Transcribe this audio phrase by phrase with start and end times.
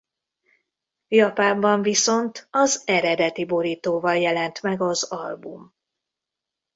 [1.07, 5.73] Japánban viszont az eredeti borítóval jelent meg az album.